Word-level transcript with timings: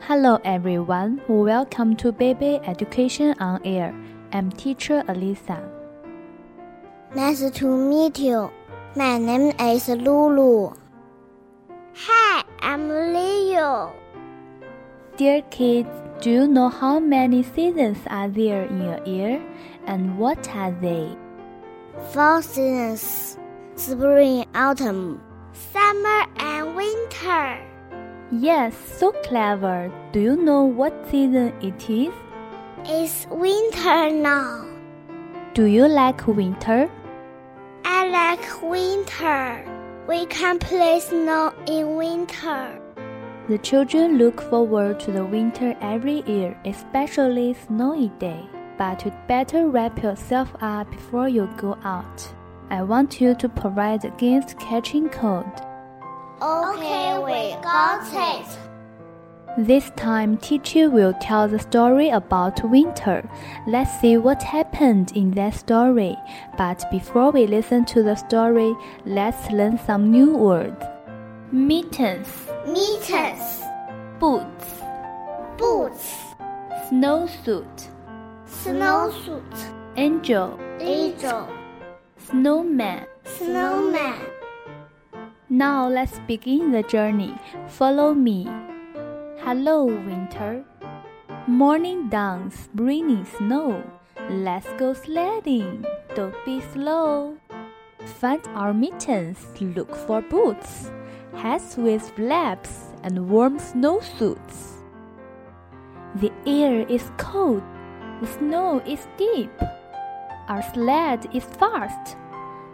Hello 0.00 0.38
everyone, 0.44 1.20
welcome 1.26 1.96
to 1.96 2.12
Baby 2.12 2.60
Education 2.64 3.34
on 3.40 3.60
Air. 3.64 3.92
I'm 4.32 4.52
teacher 4.52 5.02
Alisa. 5.08 5.68
Nice 7.14 7.50
to 7.50 7.66
meet 7.66 8.18
you. 8.18 8.52
My 8.94 9.18
name 9.18 9.52
is 9.58 9.88
Lulu. 9.88 10.70
Hi, 11.94 12.44
I'm 12.60 12.88
Leo. 12.88 13.92
Dear 15.16 15.42
kids, 15.50 15.88
do 16.20 16.30
you 16.30 16.46
know 16.46 16.68
how 16.68 17.00
many 17.00 17.42
seasons 17.42 17.98
are 18.06 18.28
there 18.28 18.64
in 18.64 18.82
a 18.82 19.02
year 19.04 19.42
and 19.86 20.18
what 20.18 20.48
are 20.54 20.70
they? 20.70 21.16
Four 22.12 22.42
seasons 22.42 23.38
spring, 23.74 24.46
autumn, 24.54 25.20
Summer 25.72 26.26
and 26.36 26.76
winter. 26.76 27.75
Yes, 28.32 28.74
so 28.76 29.12
clever. 29.22 29.92
Do 30.10 30.18
you 30.18 30.36
know 30.36 30.64
what 30.64 30.92
season 31.08 31.52
it 31.62 31.88
is? 31.88 32.12
It's 32.84 33.24
winter 33.30 34.10
now. 34.10 34.66
Do 35.54 35.66
you 35.66 35.86
like 35.86 36.26
winter? 36.26 36.90
I 37.84 38.08
like 38.08 38.62
winter. 38.62 39.64
We 40.08 40.26
can 40.26 40.58
play 40.58 40.98
snow 40.98 41.52
in 41.68 41.94
winter. 41.94 42.80
The 43.48 43.58
children 43.58 44.18
look 44.18 44.40
forward 44.42 44.98
to 45.00 45.12
the 45.12 45.24
winter 45.24 45.76
every 45.80 46.24
year, 46.26 46.58
especially 46.64 47.54
snowy 47.54 48.08
day. 48.18 48.44
But 48.76 49.04
you'd 49.04 49.14
better 49.28 49.68
wrap 49.68 50.02
yourself 50.02 50.52
up 50.60 50.90
before 50.90 51.28
you 51.28 51.48
go 51.56 51.78
out. 51.84 52.28
I 52.70 52.82
want 52.82 53.20
you 53.20 53.36
to 53.36 53.48
provide 53.48 54.04
against 54.04 54.58
catching 54.58 55.08
cold. 55.10 55.65
Okay, 56.42 57.16
we 57.18 57.56
got 57.62 58.06
it. 58.12 58.46
This 59.58 59.88
time, 59.96 60.36
teacher 60.36 60.90
will 60.90 61.14
tell 61.14 61.48
the 61.48 61.58
story 61.58 62.10
about 62.10 62.62
winter. 62.68 63.26
Let's 63.66 64.00
see 64.00 64.18
what 64.18 64.42
happened 64.42 65.12
in 65.16 65.30
that 65.30 65.54
story. 65.54 66.14
But 66.58 66.84
before 66.90 67.30
we 67.30 67.46
listen 67.46 67.86
to 67.86 68.02
the 68.02 68.16
story, 68.16 68.74
let's 69.06 69.50
learn 69.50 69.78
some 69.78 70.10
new 70.10 70.36
words. 70.36 70.84
Mittens, 71.52 72.28
Mittens, 72.66 73.62
boots, 74.20 74.82
boots, 75.56 76.34
snowsuit, 76.90 77.88
snowsuit, 78.46 79.72
angel, 79.96 80.60
angel, 80.80 81.48
snowman. 82.18 83.06
snowman. 83.24 84.35
Now 85.56 85.88
let's 85.88 86.18
begin 86.26 86.70
the 86.70 86.82
journey. 86.82 87.32
Follow 87.66 88.12
me. 88.12 88.44
Hello, 89.40 89.86
winter. 89.86 90.62
Morning 91.46 92.10
dawns, 92.10 92.68
bringing 92.74 93.24
snow. 93.24 93.82
Let's 94.28 94.68
go 94.76 94.92
sledding. 94.92 95.82
Don't 96.14 96.36
be 96.44 96.60
slow. 96.60 97.38
Find 98.20 98.46
our 98.48 98.74
mittens, 98.74 99.38
look 99.58 99.96
for 99.96 100.20
boots, 100.20 100.90
hats 101.34 101.78
with 101.78 102.04
flaps, 102.10 102.92
and 103.02 103.30
warm 103.30 103.58
snowsuits. 103.58 104.84
The 106.16 106.32
air 106.44 106.84
is 106.86 107.10
cold, 107.16 107.62
the 108.20 108.26
snow 108.26 108.82
is 108.84 109.08
deep. 109.16 109.56
Our 110.48 110.62
sled 110.74 111.34
is 111.34 111.44
fast, 111.44 112.18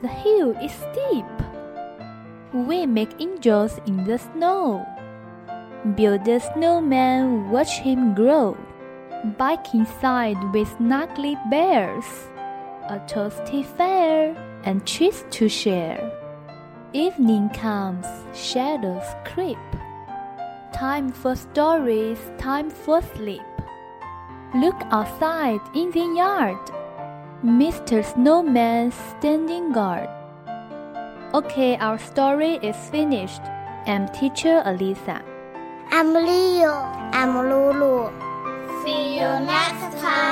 the 0.00 0.08
hill 0.08 0.56
is 0.64 0.72
steep. 0.72 1.28
We 2.52 2.84
make 2.84 3.20
angels 3.20 3.78
in 3.86 4.02
the 4.04 4.18
snow. 4.18 4.84
Build 5.94 6.26
a 6.26 6.40
snowman, 6.40 7.48
watch 7.48 7.78
him 7.78 8.12
grow. 8.12 8.56
Bike 9.38 9.72
inside 9.72 10.36
with 10.52 10.68
snuggly 10.76 11.38
bears. 11.48 12.04
A 12.88 12.98
toasty 13.06 13.64
fare 13.64 14.34
and 14.64 14.84
treats 14.84 15.24
to 15.30 15.48
share. 15.48 16.02
Evening 16.92 17.50
comes, 17.50 18.06
shadows 18.34 19.06
creep. 19.24 19.58
Time 20.72 21.12
for 21.12 21.36
stories, 21.36 22.18
time 22.36 22.68
for 22.68 23.00
sleep. 23.14 23.46
Look 24.56 24.82
outside 24.90 25.60
in 25.72 25.92
the 25.92 26.14
yard. 26.16 26.58
Mr. 27.44 28.04
Snowman 28.04 28.90
standing 28.90 29.70
guard. 29.70 30.08
Okay, 31.32 31.76
our 31.78 31.96
story 31.96 32.58
is 32.58 32.74
finished. 32.90 33.42
I'm 33.86 34.08
teacher 34.08 34.66
Alisa. 34.66 35.22
I'm 35.92 36.12
Leo. 36.12 36.74
I'm 37.14 37.38
Lulu. 37.46 38.10
See 38.82 39.14
you 39.14 39.30
next 39.46 39.94
time. 40.02 40.29